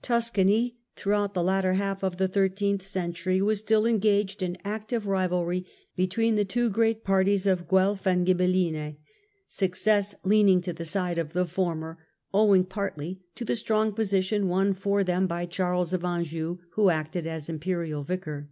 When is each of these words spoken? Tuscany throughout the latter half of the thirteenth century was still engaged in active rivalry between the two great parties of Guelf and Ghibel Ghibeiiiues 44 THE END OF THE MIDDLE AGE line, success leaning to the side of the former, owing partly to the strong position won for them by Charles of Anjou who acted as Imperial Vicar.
Tuscany 0.00 0.76
throughout 0.94 1.34
the 1.34 1.42
latter 1.42 1.72
half 1.72 2.04
of 2.04 2.16
the 2.16 2.28
thirteenth 2.28 2.84
century 2.86 3.42
was 3.42 3.58
still 3.58 3.84
engaged 3.84 4.40
in 4.40 4.56
active 4.64 5.08
rivalry 5.08 5.66
between 5.96 6.36
the 6.36 6.44
two 6.44 6.70
great 6.70 7.02
parties 7.02 7.46
of 7.46 7.66
Guelf 7.66 8.06
and 8.06 8.24
Ghibel 8.24 8.26
Ghibeiiiues 8.26 8.28
44 8.28 8.28
THE 8.28 8.28
END 8.28 8.28
OF 8.28 8.38
THE 8.38 8.44
MIDDLE 8.44 8.68
AGE 8.68 8.74
line, 8.74 8.96
success 9.48 10.14
leaning 10.22 10.60
to 10.60 10.72
the 10.72 10.84
side 10.84 11.18
of 11.18 11.32
the 11.32 11.46
former, 11.46 11.98
owing 12.32 12.62
partly 12.62 13.22
to 13.34 13.44
the 13.44 13.56
strong 13.56 13.90
position 13.90 14.46
won 14.46 14.72
for 14.72 15.02
them 15.02 15.26
by 15.26 15.46
Charles 15.46 15.92
of 15.92 16.04
Anjou 16.04 16.58
who 16.74 16.88
acted 16.90 17.26
as 17.26 17.48
Imperial 17.48 18.04
Vicar. 18.04 18.50